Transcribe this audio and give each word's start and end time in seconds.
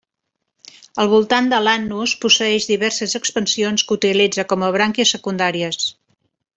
Al 1.03 1.11
voltant 1.11 1.49
de 1.51 1.59
l'anus 1.65 2.15
posseeix 2.25 2.67
diverses 2.71 3.15
expansions 3.23 3.87
que 3.87 4.01
utilitza 4.01 4.49
com 4.55 4.69
a 4.71 4.75
brànquies 4.81 5.17
secundàries. 5.19 5.91